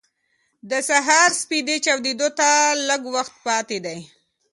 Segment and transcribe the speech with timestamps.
[0.69, 2.49] د سهار سپېدې چاودېدو ته
[2.87, 3.99] لږ وخت پاتې دی.